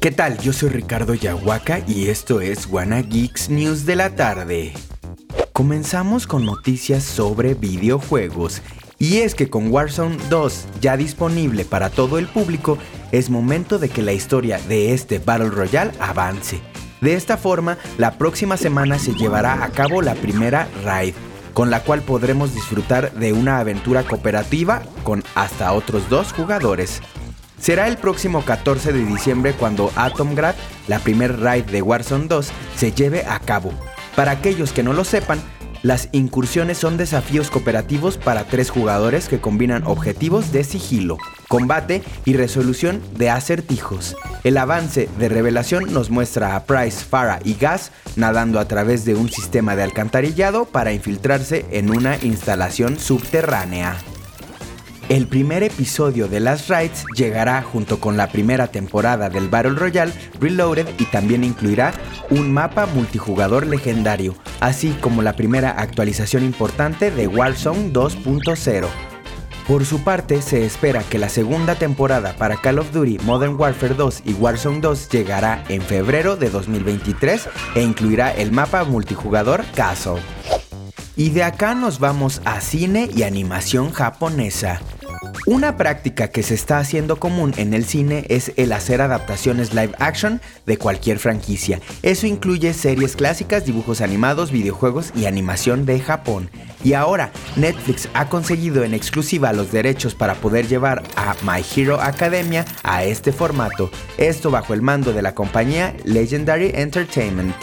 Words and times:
¿Qué 0.00 0.10
tal? 0.10 0.38
Yo 0.38 0.54
soy 0.54 0.70
Ricardo 0.70 1.12
Yahuaca 1.12 1.80
y 1.86 2.08
esto 2.08 2.40
es 2.40 2.66
Wanna 2.66 3.02
Geeks 3.02 3.50
News 3.50 3.84
de 3.84 3.96
la 3.96 4.14
tarde. 4.14 4.72
Comenzamos 5.52 6.26
con 6.26 6.46
noticias 6.46 7.04
sobre 7.04 7.52
videojuegos. 7.52 8.62
Y 8.98 9.18
es 9.18 9.34
que 9.34 9.50
con 9.50 9.70
Warzone 9.70 10.16
2 10.30 10.68
ya 10.80 10.96
disponible 10.96 11.66
para 11.66 11.90
todo 11.90 12.16
el 12.16 12.28
público, 12.28 12.78
es 13.12 13.28
momento 13.28 13.78
de 13.78 13.90
que 13.90 14.00
la 14.00 14.14
historia 14.14 14.58
de 14.58 14.94
este 14.94 15.18
Battle 15.18 15.50
Royale 15.50 15.92
avance. 16.00 16.58
De 17.02 17.12
esta 17.12 17.36
forma, 17.36 17.76
la 17.98 18.16
próxima 18.16 18.56
semana 18.56 18.98
se 18.98 19.12
llevará 19.12 19.64
a 19.64 19.68
cabo 19.68 20.00
la 20.00 20.14
primera 20.14 20.66
raid, 20.82 21.12
con 21.52 21.68
la 21.68 21.82
cual 21.82 22.00
podremos 22.00 22.54
disfrutar 22.54 23.12
de 23.12 23.34
una 23.34 23.58
aventura 23.58 24.02
cooperativa 24.04 24.82
con 25.04 25.22
hasta 25.34 25.74
otros 25.74 26.08
dos 26.08 26.32
jugadores. 26.32 27.02
Será 27.58 27.88
el 27.88 27.96
próximo 27.96 28.44
14 28.44 28.92
de 28.92 29.04
diciembre 29.04 29.54
cuando 29.54 29.90
Atomgrad, 29.96 30.54
la 30.88 30.98
primer 30.98 31.40
raid 31.40 31.64
de 31.64 31.82
Warzone 31.82 32.28
2, 32.28 32.48
se 32.76 32.92
lleve 32.92 33.24
a 33.26 33.38
cabo. 33.40 33.72
Para 34.14 34.32
aquellos 34.32 34.72
que 34.72 34.82
no 34.82 34.92
lo 34.92 35.04
sepan, 35.04 35.40
las 35.82 36.08
incursiones 36.12 36.78
son 36.78 36.96
desafíos 36.96 37.50
cooperativos 37.50 38.18
para 38.18 38.44
tres 38.44 38.70
jugadores 38.70 39.28
que 39.28 39.40
combinan 39.40 39.84
objetivos 39.86 40.50
de 40.50 40.64
sigilo, 40.64 41.18
combate 41.48 42.02
y 42.24 42.34
resolución 42.34 43.00
de 43.16 43.30
acertijos. 43.30 44.16
El 44.42 44.56
avance 44.56 45.08
de 45.18 45.28
revelación 45.28 45.92
nos 45.92 46.10
muestra 46.10 46.56
a 46.56 46.64
Price, 46.64 47.04
Farah 47.04 47.40
y 47.44 47.54
Gas 47.54 47.92
nadando 48.16 48.58
a 48.58 48.66
través 48.66 49.04
de 49.04 49.14
un 49.14 49.28
sistema 49.28 49.76
de 49.76 49.84
alcantarillado 49.84 50.64
para 50.64 50.92
infiltrarse 50.92 51.66
en 51.70 51.90
una 51.90 52.16
instalación 52.22 52.98
subterránea. 52.98 53.96
El 55.08 55.28
primer 55.28 55.62
episodio 55.62 56.26
de 56.26 56.40
Last 56.40 56.68
Rides 56.68 57.04
llegará 57.14 57.62
junto 57.62 58.00
con 58.00 58.16
la 58.16 58.26
primera 58.26 58.66
temporada 58.66 59.28
del 59.28 59.48
Battle 59.48 59.76
Royale 59.76 60.12
Reloaded 60.40 60.88
y 60.98 61.04
también 61.04 61.44
incluirá 61.44 61.94
un 62.28 62.52
mapa 62.52 62.86
multijugador 62.86 63.68
legendario, 63.68 64.34
así 64.58 64.90
como 65.00 65.22
la 65.22 65.34
primera 65.34 65.70
actualización 65.70 66.42
importante 66.42 67.12
de 67.12 67.28
Warzone 67.28 67.92
2.0. 67.92 68.88
Por 69.68 69.84
su 69.84 70.02
parte, 70.02 70.42
se 70.42 70.66
espera 70.66 71.04
que 71.04 71.20
la 71.20 71.28
segunda 71.28 71.76
temporada 71.76 72.34
para 72.36 72.56
Call 72.56 72.80
of 72.80 72.92
Duty 72.92 73.18
Modern 73.20 73.54
Warfare 73.54 73.94
2 73.94 74.22
y 74.24 74.32
Warzone 74.32 74.80
2 74.80 75.08
llegará 75.08 75.62
en 75.68 75.82
febrero 75.82 76.36
de 76.36 76.50
2023 76.50 77.48
e 77.76 77.82
incluirá 77.82 78.32
el 78.32 78.50
mapa 78.50 78.82
multijugador 78.82 79.64
Castle. 79.76 80.20
Y 81.16 81.30
de 81.30 81.44
acá 81.44 81.74
nos 81.76 82.00
vamos 82.00 82.42
a 82.44 82.60
cine 82.60 83.08
y 83.14 83.22
animación 83.22 83.92
japonesa. 83.92 84.80
Una 85.46 85.76
práctica 85.76 86.26
que 86.26 86.42
se 86.42 86.54
está 86.54 86.80
haciendo 86.80 87.20
común 87.20 87.54
en 87.56 87.72
el 87.72 87.84
cine 87.84 88.26
es 88.30 88.50
el 88.56 88.72
hacer 88.72 89.00
adaptaciones 89.00 89.72
live 89.72 89.92
action 90.00 90.40
de 90.66 90.76
cualquier 90.76 91.20
franquicia. 91.20 91.80
Eso 92.02 92.26
incluye 92.26 92.74
series 92.74 93.14
clásicas, 93.14 93.64
dibujos 93.64 94.00
animados, 94.00 94.50
videojuegos 94.50 95.12
y 95.14 95.26
animación 95.26 95.86
de 95.86 96.00
Japón. 96.00 96.50
Y 96.82 96.94
ahora 96.94 97.30
Netflix 97.54 98.08
ha 98.14 98.28
conseguido 98.28 98.82
en 98.82 98.92
exclusiva 98.92 99.52
los 99.52 99.70
derechos 99.70 100.16
para 100.16 100.34
poder 100.34 100.66
llevar 100.66 101.04
a 101.14 101.36
My 101.42 101.64
Hero 101.76 102.00
Academia 102.00 102.64
a 102.82 103.04
este 103.04 103.30
formato. 103.30 103.88
Esto 104.18 104.50
bajo 104.50 104.74
el 104.74 104.82
mando 104.82 105.12
de 105.12 105.22
la 105.22 105.36
compañía 105.36 105.94
Legendary 106.02 106.72
Entertainment. 106.74 107.54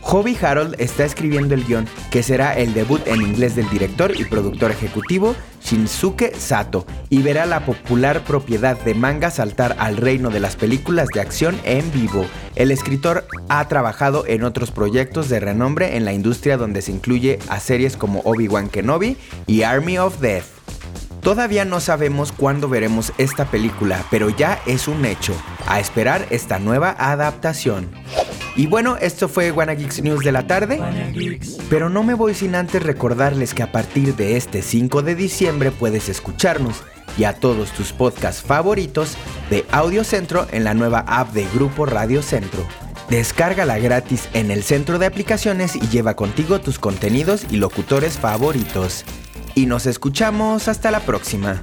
Hobby 0.00 0.38
Harold 0.40 0.76
está 0.78 1.04
escribiendo 1.04 1.54
el 1.54 1.66
guion, 1.66 1.86
que 2.10 2.22
será 2.22 2.56
el 2.56 2.72
debut 2.72 3.06
en 3.06 3.20
inglés 3.20 3.54
del 3.54 3.68
director 3.68 4.18
y 4.18 4.24
productor 4.24 4.70
ejecutivo 4.70 5.36
Shinsuke 5.66 6.32
Sato, 6.38 6.86
y 7.10 7.22
verá 7.22 7.44
la 7.44 7.66
popular 7.66 8.22
propiedad 8.22 8.78
de 8.78 8.94
manga 8.94 9.30
saltar 9.30 9.74
al 9.80 9.96
reino 9.96 10.30
de 10.30 10.38
las 10.38 10.54
películas 10.54 11.08
de 11.12 11.20
acción 11.20 11.58
en 11.64 11.90
vivo. 11.92 12.24
El 12.54 12.70
escritor 12.70 13.26
ha 13.48 13.66
trabajado 13.66 14.24
en 14.26 14.44
otros 14.44 14.70
proyectos 14.70 15.28
de 15.28 15.40
renombre 15.40 15.96
en 15.96 16.04
la 16.04 16.12
industria 16.12 16.56
donde 16.56 16.82
se 16.82 16.92
incluye 16.92 17.40
a 17.48 17.58
series 17.58 17.96
como 17.96 18.20
Obi-Wan 18.20 18.68
Kenobi 18.68 19.16
y 19.48 19.62
Army 19.62 19.98
of 19.98 20.20
Death. 20.20 20.44
Todavía 21.20 21.64
no 21.64 21.80
sabemos 21.80 22.30
cuándo 22.30 22.68
veremos 22.68 23.12
esta 23.18 23.46
película, 23.46 24.04
pero 24.12 24.30
ya 24.30 24.60
es 24.66 24.86
un 24.86 25.04
hecho. 25.04 25.34
A 25.66 25.80
esperar 25.80 26.24
esta 26.30 26.60
nueva 26.60 26.94
adaptación. 26.96 27.90
Y 28.56 28.66
bueno, 28.66 28.96
esto 28.96 29.28
fue 29.28 29.52
Wanna 29.52 29.74
Geeks 29.74 30.02
News 30.02 30.24
de 30.24 30.32
la 30.32 30.46
tarde. 30.46 30.80
Pero 31.68 31.90
no 31.90 32.02
me 32.02 32.14
voy 32.14 32.34
sin 32.34 32.54
antes 32.54 32.82
recordarles 32.82 33.52
que 33.52 33.62
a 33.62 33.70
partir 33.70 34.16
de 34.16 34.36
este 34.36 34.62
5 34.62 35.02
de 35.02 35.14
diciembre 35.14 35.70
puedes 35.70 36.08
escucharnos 36.08 36.82
y 37.18 37.24
a 37.24 37.34
todos 37.34 37.70
tus 37.72 37.92
podcasts 37.92 38.42
favoritos 38.42 39.16
de 39.50 39.64
Audio 39.70 40.04
Centro 40.04 40.46
en 40.52 40.64
la 40.64 40.74
nueva 40.74 41.00
app 41.06 41.32
de 41.32 41.46
Grupo 41.54 41.84
Radio 41.84 42.22
Centro. 42.22 42.66
Descárgala 43.10 43.78
gratis 43.78 44.28
en 44.32 44.50
el 44.50 44.62
centro 44.62 44.98
de 44.98 45.06
aplicaciones 45.06 45.76
y 45.76 45.86
lleva 45.88 46.14
contigo 46.14 46.60
tus 46.60 46.78
contenidos 46.78 47.46
y 47.50 47.56
locutores 47.56 48.18
favoritos. 48.18 49.04
Y 49.54 49.66
nos 49.66 49.86
escuchamos 49.86 50.66
hasta 50.68 50.90
la 50.90 51.00
próxima. 51.00 51.62